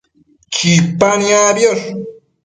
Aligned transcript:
Chipa 0.53 1.09
niacbiosh 1.21 1.85